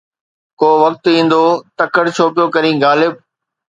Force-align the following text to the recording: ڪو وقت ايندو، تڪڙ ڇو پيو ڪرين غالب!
ڪو 0.59 0.69
وقت 0.83 1.03
ايندو، 1.13 1.43
تڪڙ 1.77 2.05
ڇو 2.15 2.25
پيو 2.35 2.45
ڪرين 2.55 2.75
غالب! 2.83 3.13